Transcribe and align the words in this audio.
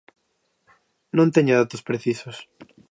Non 1.17 1.33
teño 1.35 1.53
datos 1.59 1.85
precisos. 1.89 2.37